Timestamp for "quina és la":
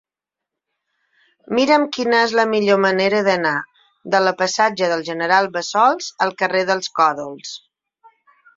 1.97-2.45